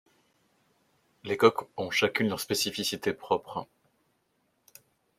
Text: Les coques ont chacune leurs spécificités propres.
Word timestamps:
Les 1.25 1.37
coques 1.37 1.69
ont 1.77 1.91
chacune 1.91 2.27
leurs 2.29 2.39
spécificités 2.39 3.13
propres. 3.13 3.67